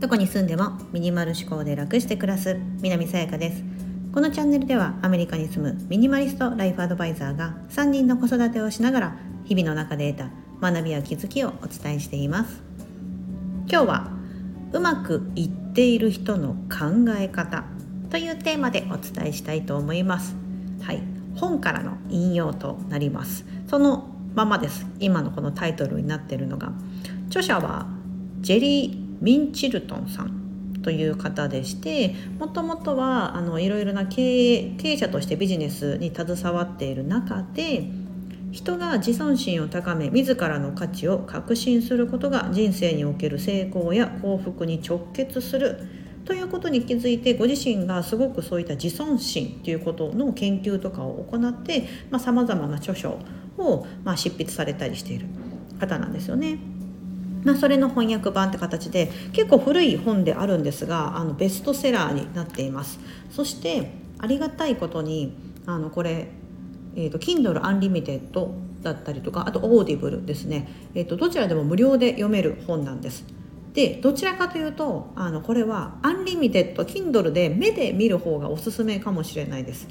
[0.00, 3.62] どこに住んでもミニマル思考で楽して暮らす南さやかです。
[4.12, 12.62] このチャンネルではアメリカに住むミニマリストライフアドバイザーが3人の子育てをしながら日々の中で得た学びや気づきをお伝えしています。
[13.68, 14.10] 今日は
[14.72, 17.64] うまくいっている人の考え方
[18.10, 20.34] というテーマでお伝えしたいと思います。
[20.82, 21.02] はい。
[21.36, 23.44] 本からの引用となります。
[23.68, 24.86] そのままです。
[25.00, 26.72] 今のこのタイトルになっているのが。
[27.28, 27.86] 著者は
[28.40, 37.84] ジェリー・ミンチルトンさんという方でしてもともとはあのいろいろな経営経営者としてビジネスに携わっている中で
[38.50, 45.86] 人が自尊心を高め自らの価値を確信することが人生における成功や幸福に直結する
[46.24, 53.18] ということに気づいてご自身がすごくそういった自尊心ということの研究とかを行ってさまざ、まな著書
[53.60, 55.26] を、まあ、執筆されたりしている
[55.78, 56.58] 方なんですよね。
[57.44, 63.00] まあ、それの翻訳版って形で結構古い本であるんですがあのベストセラーになっています。
[63.30, 65.34] そしてありがたいことに
[65.66, 66.28] あのこれ、
[66.96, 68.50] えーと、Kindle Unlimited
[68.82, 73.24] だったりとかあと Audible ですね、えーと、どちらでも無料で読める本なんです。
[73.72, 79.86] でどちらかというとあのこれはアンリミテッド Kindle で目で見る方がおすすめかもしれないです。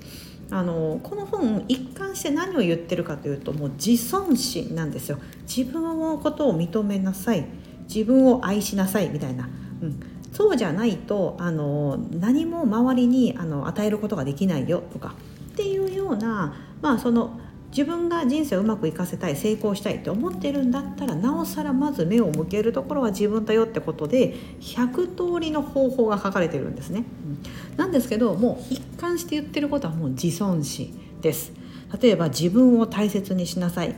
[0.52, 5.19] あのこの本一貫して何を言ってるかというともう自尊心なんですよ。
[5.47, 7.45] 自分のことを認めなさい。
[7.94, 9.50] 自分を愛しなさいみたいな、
[9.81, 10.00] うん、
[10.31, 15.16] そうじゃないとあの何も周りにあの与えることができないよとか
[15.53, 17.39] っていうようなまあその
[17.70, 27.03] 自分が人生をうまくいかせたい成功したいって思ってるんだったらなおさらまず目を向けるところは自分だよってことで100通りの方法が書かれてるんですね。
[27.78, 31.53] なんですけどもう一貫して言ってることはもう自尊心です。
[32.02, 33.95] 例えば自分を大切にしなさい。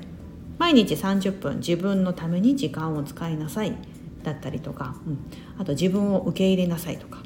[0.57, 3.75] 毎日30分自分のために時間を使いなさい。
[4.23, 5.17] だったりとか、うん、
[5.57, 7.23] あと自分を受け入れなさいとか。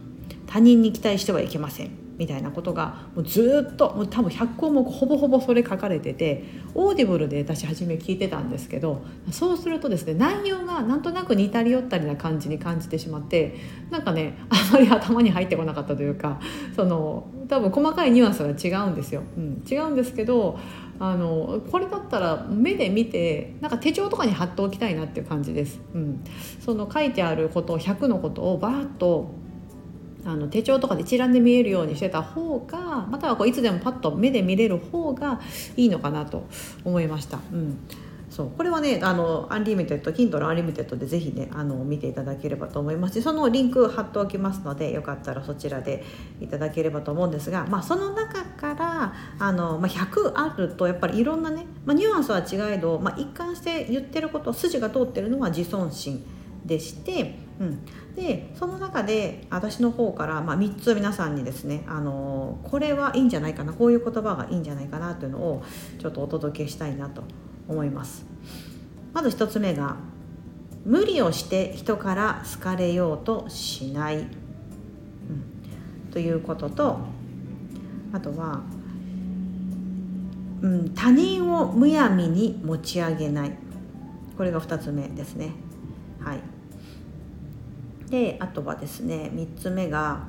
[0.47, 2.04] 他人に期待してはいけません。
[2.17, 6.43] みたいなことがもうずっともう多分100項目ほぼほぼそれ書かれてて
[6.73, 13.55] Audible で私初め聞いてたんですけどそうするとですね内容がなんとなく似たり寄ったりな感じに感じてしまって
[13.89, 16.39] なんかねあまり頭に入ってこなかったというか
[16.75, 19.21] その多分細かいニュアンスが違うんですよ。
[19.37, 20.57] うん、違うんですけど
[20.97, 25.81] あのこれだったら目で見てなんか手帳とかに貼っておきたいなっていう感じです。
[25.93, 26.23] うん、
[26.59, 29.31] その書いてあること100のことをバーッと
[30.25, 35.39] あの手帳とかで一覧で見えるようにしてた方がまたはこういつでもパッと目で見れる方が
[35.77, 36.45] いいのかなと
[36.83, 37.39] 思いました。
[37.53, 37.77] うん
[38.35, 46.03] そうこれはねあのアンリミテッド Kindle アンリミテッドでぜひねあの見ていただければと思いますしそのリンク貼っておきますのでよかったらそちらで
[46.41, 56.21] いただければと思うんですが、まあ、その中からあの、まあ、100あるとやっぱりいろんなね、まあ、ニュアンスは違えど、まあ、一貫して言ってること筋が通ってるのは自尊心
[56.65, 57.85] でして、うん、
[58.15, 65.63] でその中で私の方から、まあ、3つ皆さんにですねあのこれはいいんじゃないかなこういう言葉がいいんじゃないかなというのを
[65.99, 67.23] ちょっとお届けしたいなと
[67.67, 68.25] 思います。
[69.13, 69.95] まず1つ目が
[70.85, 74.27] 無理をして人から好かれようとしない、うん、
[76.11, 76.99] ということと
[78.11, 78.61] あとは、
[80.61, 83.57] うん、他人をむやみに持ち上げない
[84.37, 85.51] これが2つ目ですね。
[86.19, 86.54] はい
[88.09, 90.23] であとはですね3つ目が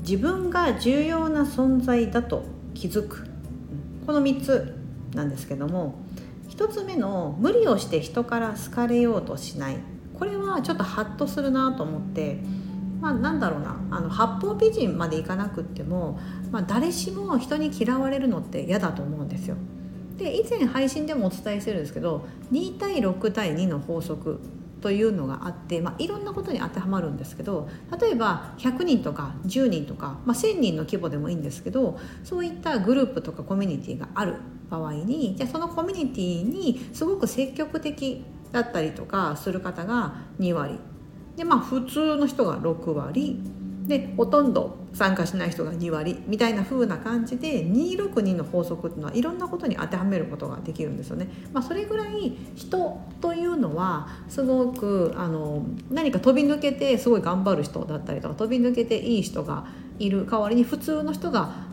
[0.00, 2.44] 自分が重要な存在だと
[2.74, 3.26] 気づく。
[4.06, 4.76] この3つ
[5.14, 5.98] なんですけども
[6.50, 9.78] 1つ目の無理をして人から好かれようとしない。
[10.18, 12.38] これはちょっとハッとするなと思って
[13.00, 16.18] まあなんだろうなあの八方美人までいかなくっても、
[16.50, 19.56] まあ、誰しも人に嫌われるのって嫌だと思うんですよ。
[20.16, 24.40] で以前配信でもお伝えしてるんですけど2対6対2の法則。
[24.80, 27.68] というのがあって、まあ、いろんなことに当てはまるんですけど
[28.00, 34.36] 例えば100人とか10人とか、まあ、1,000人の規模でもいいんですけどそういったグループとかコミュニティがある
[34.68, 40.78] 場合にじゃあそのコミュニティにすごく積極的だったりとかする方が2割。
[41.36, 43.40] でまあ普通の人が6割。
[43.86, 51.28] でほとんど参加しない人が2割みたいな風な感じで262の法則っていうのはいろんなことに当てはめることができるんですよね。
[51.52, 59.66] まあ、それぐらい人というのはすごくあの何か飛び抜けてすごい頑張る人だったりとか飛び抜けていい人が
[59.98, 61.65] いる代わりに普通の人が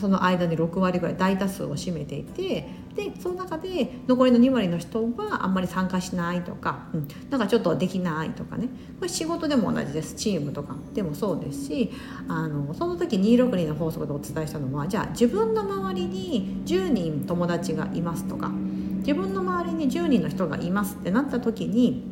[0.00, 8.68] その間に6割ぐらい大多数を占めていてでその中で残りの2割の人はあんまり参加しないとか、うん、なんかちょっとできないとかね。
[8.98, 10.14] これ仕事でも同じです。
[10.14, 11.90] チームとかでもそうですし
[12.26, 18.50] あのその時262の法則でお伝えしたのはじゃあ自分の周りに10人友達がいますとか
[18.98, 22.04] 自分の周りに10人の人がいますってなった時に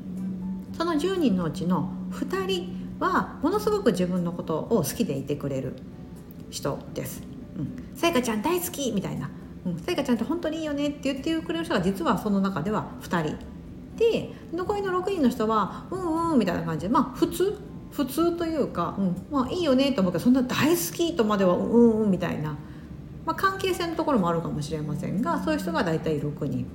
[0.76, 5.76] その10人のうちの2人はものすごく自分のことを好きでいてくれる
[6.50, 7.22] 人です
[7.94, 9.30] 「さやかちゃん大好き!」みたいな
[9.84, 13.36] 「さやかちゃんって本当にいいよね」って言ってくれる人が実はその中では2人。
[13.96, 16.86] で残りの6人の人は「うんうん」みたいな感じ。
[16.86, 17.58] でまあ普通。
[17.92, 22.50] 普通というか、うん、まあいいよねと思うけどそんな大好きとまではうんうんみたいな、
[23.24, 26.66] まあ、関係性のところもあるかもしれませんがそういう人が大体6人。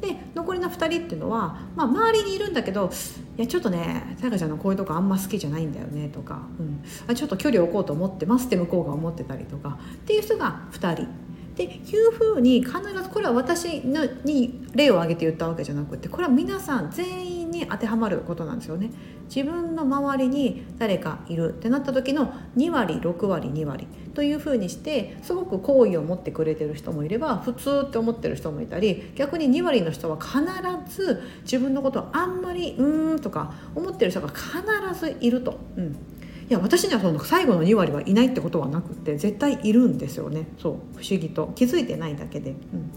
[0.00, 2.88] で残りの2人っていうのは、まあ、周りにいるんだけど
[3.40, 11.06] 「いやちょっとねさやかちゃんのこういうとこあんま好きじゃないんだよね」とか、うん、あ「ちょっと距離を置こうと思ってます」って向こうが思ってたりとかっていう人が2人。
[11.50, 18.90] っていうふうに必ずこれは私のに例を挙げて言ったわけじゃなくてこれは皆さん全員に当てはまることなんですよね。
[19.34, 30.40] 自分の周りに誰かいるってなった時の2割6割2割というふうにしてすごく好意を持ってくれてる人もいれば普通って思ってる人もいたり逆に2割の人は必
[30.88, 34.50] ず自分のことあんまりうーんとか思ってる人が必
[34.98, 35.58] ずいると。
[35.76, 35.96] うん
[36.48, 42.50] いや私にはその最後の2割はいないってことはなくて絶対いるんですよねそう不思議と気づいてないだけで。
[42.50, 42.90] うん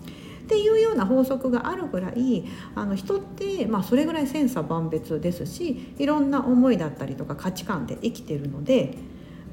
[0.54, 2.46] っていうような法則があるぐらい
[2.76, 8.94] あの人って、まあ、それぐらい千差万別ですしいろんな思いだったりとか価値観で生きてるので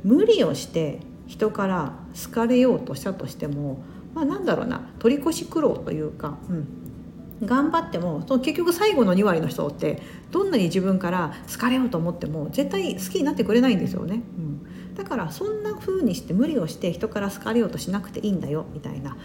[0.05, 3.83] 無理をして人から好かれようとしたとしても、
[4.15, 14.17] まあ、なんだろうな取り越し苦労というか、うん、頑張ってもその結局最後の2割の人ってどんなに自分から好かれようと思っても絶対好きになってくれないんですよね。
[14.37, 14.67] うん、
[15.01, 19.17] だからそんな風にして無理をして人から好かれようとしなくていいんだよみたいな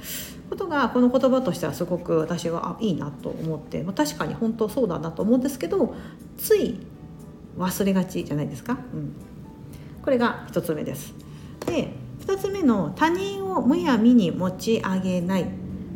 [0.50, 5.94] ことがこの言葉としてはすごく私はあいいなと思って、まあ、確かに本当そうだなと思うんですけど
[6.38, 6.80] つい
[7.58, 8.78] 忘れがちじゃないですか？
[8.94, 9.14] うん、
[10.02, 11.14] これが1つ目です。
[11.66, 11.92] で
[12.26, 15.46] 2つ目の他人をむやみに持ち上げない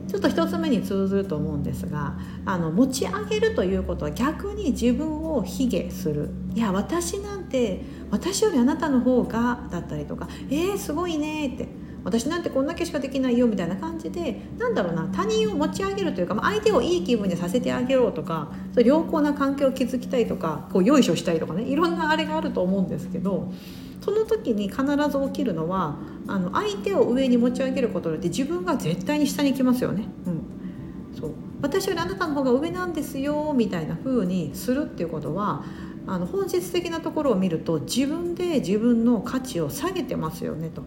[0.10, 6.32] ちょっと1つ目に通ずると思うんですがあの持ち上げるということは逆に自分を卑下する。
[6.56, 11.90] いや私なんて私よりあなたの方がだったりとかえー、すごいねって。
[12.04, 23.52] 私なんてこんだけしかできないよみたいな感じでなんだろうな他人を持ち上げるというか、まあ、相手をいい気分にさせてあげようとかそう良好な関係を築きたいとかこうよいしょしたいとかねいろんなあれがあると思うんですけど
[24.02, 25.98] その時に必ず起きるのは
[26.28, 30.06] あの相手を上に持ち上げることで自分が絶対に下に来ますよね。
[30.26, 31.32] うん、そう
[31.62, 35.64] 私よりあなたの方が上なんですよみたいな風にするっていうことは
[36.08, 40.82] あの本質的なところを見ると自分で自分の価値を下げてますよねと。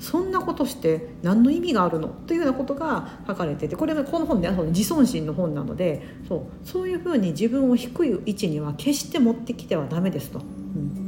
[0.00, 2.06] そんなことして何の意味があるの？
[2.08, 10.38] というようなことが書かれててこれこの本ね自尊心の本なのでそうそういうふうに自分を低い位置には決して持ってきてはダメですと。
[10.38, 10.42] う
[10.78, 11.07] ん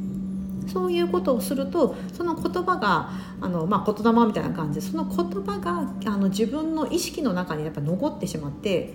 [0.73, 8.95] そういうことをするとその言葉があの、まあ、言霊みたいな感じでその言葉があの自分の意識の中にやっぱ残ってしまって、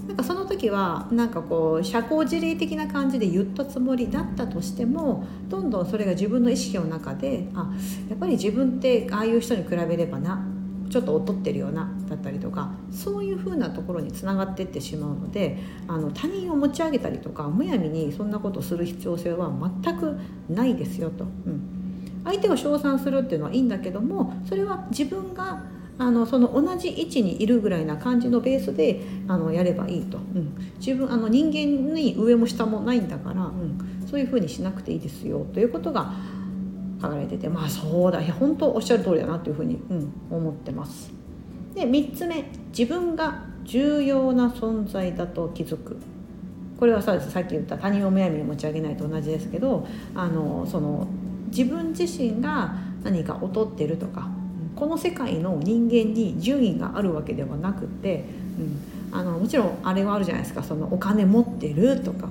[0.00, 7.72] うん、なんかその時はなんかこう社交辞令的な感じで言ったつもりだったとしてもどんどんそれが自分の意識の中であ
[8.08, 10.51] やっぱり自分ってああいう人に比べればな
[10.92, 15.56] ちょっと劣ってるようなだったりとかそういうふうなところにつながっていってしまうので
[15.88, 19.50] あの他人を持ち上げたりとかむやみにそんなことする必要性は
[19.82, 20.18] 全く
[20.50, 21.24] ないですよと。
[21.24, 21.78] うん。
[22.24, 25.64] 相手を称賛するっていうのはいいんだけどもそれは自分が
[25.98, 35.46] あのその同じ位置にいるぐらいな感じのベースであのやればいいと、うん、自分あの人間に上も下もないんだから、うん、そういうふうにしなくていいですよ。
[35.52, 36.12] ということが
[37.02, 41.12] 書かれててまあそうだ本当おっしゃる通りだなというふうに、うん、思ってます。
[41.74, 42.44] で3つ目
[42.76, 45.98] 自分が重要な存在だと気づく。
[46.78, 51.06] これはささっき言った他人をむやみに持ち上げないと同じですけどあのその
[51.46, 54.28] 自分自身が何か劣ってるとか
[54.74, 58.24] この世界の人間に順位があるわけではなくて、
[59.12, 60.62] うん、あのもちろんあれはあるじゃないですか。
[60.62, 62.28] そのお金持ってるとか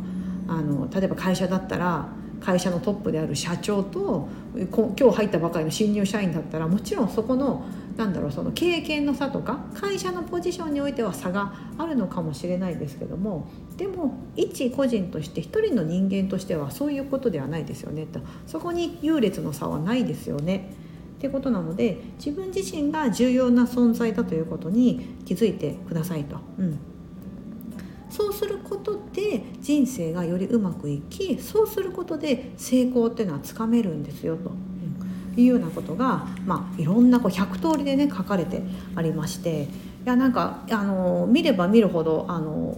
[0.47, 2.09] あの例えば会社だったら
[2.41, 7.63] 会社のトップである社長と今日入ったばかりの新入社員だったらもちろんそこの
[7.95, 18.19] なんだろうその経験の差とか会社のポジションにおいては差があるのかもしれないですけどもでも一個人として一人の人間としてはそういうことではないですよねと。
[18.47, 20.73] そこに優劣の差はないですよね。
[21.17, 26.37] ってことなので自分自身が重要な存在だということに気づいてくださいと。
[26.57, 26.79] うん。
[28.11, 34.51] そうすることで人生がよりうまくいきそうすることで成功っていうのはつかめるんですよと。
[35.37, 38.61] いうようなことが、まあ、いろんなこう100通りでね書かれて
[38.97, 39.67] ありましてい
[40.03, 42.77] やなんかあの見れば見るほどあの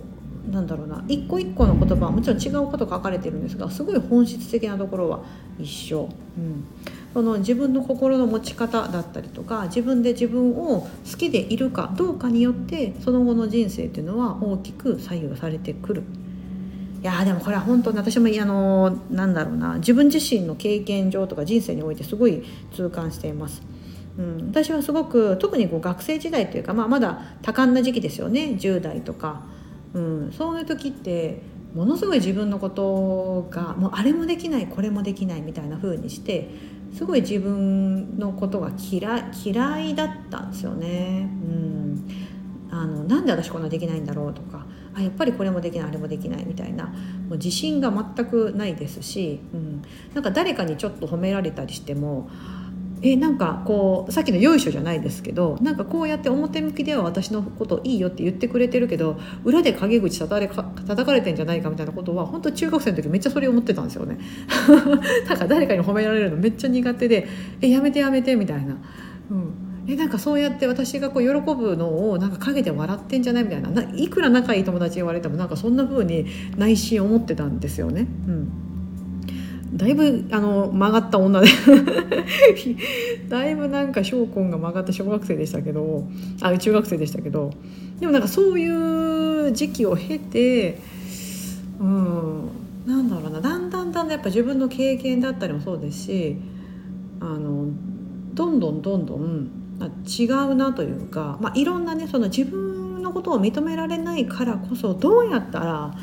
[0.52, 5.24] なんだろうな一個一個の言葉はもちろん違うこと書かれてるんですがすごい本質的なところは
[5.58, 6.10] 一緒。
[6.38, 6.66] うん
[7.13, 16.03] その自分の心の持ち方だったりとか自分で自分を好きでいるかどうかによってその後の人生っていうのは大きく左右されてくる。
[17.03, 23.62] いやでもこれは本当に私もあのなんだろうな自分自身の経験上とか人生においてすごい痛感しています。
[24.17, 29.41] うん、私はすごく特にこう学生時代というか、まあ、まだ多感な時期ですよね10代とか、
[29.93, 31.41] うん、そういう時って
[31.74, 36.50] ものすごい自分のことがもうあれもできないこれもできないみたいな風にして
[36.94, 41.30] すごい自分のことが嫌嫌いだったんですよね。
[41.48, 42.08] うん。
[42.70, 46.86] あのなんで私こんなできないんだろうとかあやっぱりこれもできないあれもできないみたいな。
[46.86, 46.92] も
[47.32, 49.82] う自信が全くないですし、うん、
[50.14, 52.30] なんか誰かにちょっと褒められたりしても
[53.05, 64.17] えなんかこうさっきのよいしょじゃないですけどなんかこうやって表向きでは私のこといいよって言ってくれてるけど裏で陰口たたれか叩かれてんじゃないかみたいなことは本当中学生の時めっちゃそれ思ってたんですよね。
[65.27, 67.27] なんか誰かに褒められるのめっちゃ苦手で
[67.62, 68.77] 「えやめてやめて」みたいな。
[69.31, 69.53] うん
[69.86, 76.25] えなんかそうやって私がこう喜ぶのをなんか陰で笑ってんじゃないみたいないくら仲いい友達に言われてもなんかそんな風に
[76.57, 78.07] 内心思ってたんですよね。
[78.29, 78.62] うん
[79.74, 81.48] だいぶあの曲がった女で。
[83.30, 86.08] だいぶなんか証拠が曲がった小学生でしたけど
[86.42, 87.51] あ中学生でしたけど。
[88.00, 90.80] でもなんかそういう時期を経て
[91.80, 92.50] うん
[92.86, 93.42] なんだろうな。
[93.42, 96.36] だんだんだんだんやっぱ自分の経験だったりもそうですし
[97.20, 97.68] あの
[98.34, 99.50] どんどんどんどん
[100.08, 105.94] 違うなというか、まあ、いろんなねその自分のことを認められないからこそどうやったら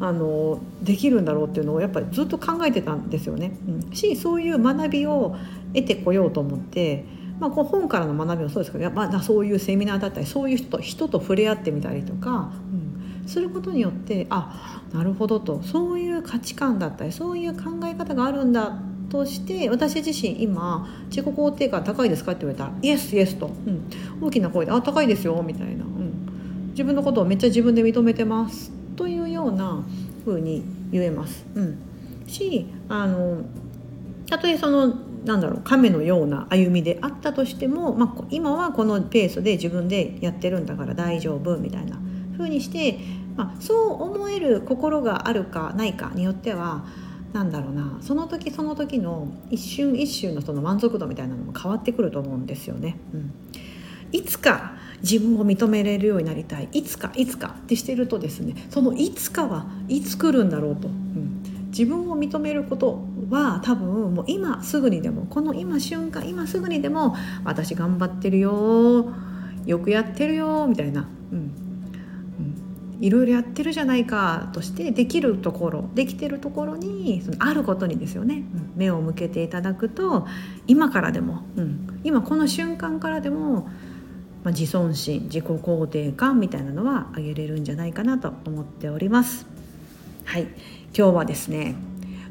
[0.00, 3.52] あのできるんだろうっていうのをやっぱりずっと考えてたんですよね。
[3.66, 5.36] うん、しそういう学びを
[5.74, 7.04] 得てこようと思って、
[7.40, 12.52] まあ、こう本からの学びもそうですけど、まあ、そういうセミナーだったりそういう人と人と触れ合ってみたりとか、
[13.22, 23.82] うん、することによってあなるほどとそういう価値観だったりそういう考え方があるんだとして私自身今自己肯定感高いですかって言われたら「イエスイエスと」うん、
[24.20, 28.77] 大きな声で「あ高いですよ」みたいな、うん、自分のことをめっちゃ自分で認めてます。
[29.48, 29.84] ような
[30.24, 31.44] 風に言えます。
[31.54, 31.78] うん、
[32.26, 33.42] しあの
[34.28, 41.98] たとえそのなんだろう亀のような歩みであったとしても、まあ、今はこのペースで自分でやってるんだから大丈夫みたいな
[42.36, 42.98] 風にして、
[43.36, 46.84] まあ、そう思える心があるかないかによっては
[47.32, 52.96] なんだろうなその時その時の一瞬一瞬のその満足度みたいなのも変わってくると思うんですよね。
[53.12, 53.32] うん
[54.10, 56.68] いつか自分を認めれるようになりたい。
[56.72, 57.58] いつかいつか。
[57.58, 67.14] ってしてるとですねそのいつかはいつ来るんだろうと、うん、自分を認めることは多分もう今すぐにでもこの今瞬間今すぐにでも
[67.44, 69.12] 私頑張ってるよ
[69.66, 71.52] よくやってるよみたいな、うん、
[73.00, 78.44] いろいろやってるじゃないかとしてできるところできてるところにそのあることにですよね、
[78.76, 80.26] 目を向けていただくと
[80.66, 83.68] 今からでも、うん、今この瞬間からでも
[84.44, 89.46] まあ、自尊心自己肯定感みたいなのは上げれるんじゃないかなと思っております。
[90.24, 90.42] はい。
[90.96, 91.74] 今日はですね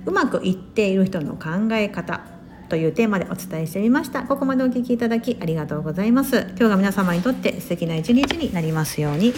[0.06, 2.22] うまくいっている人の考え方
[2.70, 4.24] というテーマでお伝えしてみました。
[4.24, 6.48] ここまでお聞きいただきありがとうございます。
[6.58, 9.34] 今日が皆様にとって素敵な一日になりますように。